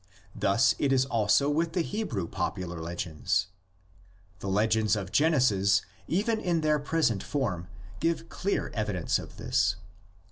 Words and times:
Thus 0.33 0.73
it 0.79 0.91
is 0.91 1.05
also 1.05 1.47
with 1.47 1.73
the 1.73 1.83
Hebrew 1.83 2.27
popular 2.27 2.81
legends. 2.81 3.49
The 4.39 4.47
legends 4.49 4.95
of 4.95 5.11
Genesis 5.11 5.83
even 6.07 6.39
in 6.39 6.61
their 6.61 6.79
present 6.79 7.21
form 7.21 7.67
give 7.99 8.27
clear 8.27 8.69
evidence 8.73 9.19
of 9.19 9.37
this. 9.37 9.75